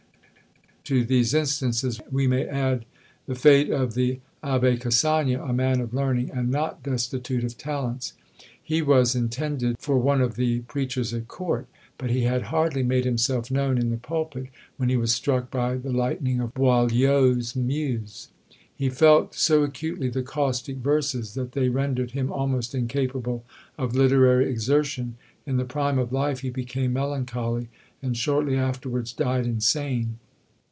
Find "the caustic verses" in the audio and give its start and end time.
20.09-21.35